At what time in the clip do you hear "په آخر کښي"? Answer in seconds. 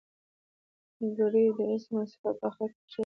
2.39-2.89